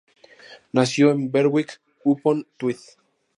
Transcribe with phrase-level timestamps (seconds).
[0.71, 2.79] Nació en Berwick-upon-Tweed.